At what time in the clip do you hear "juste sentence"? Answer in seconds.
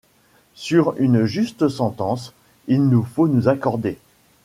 1.25-2.33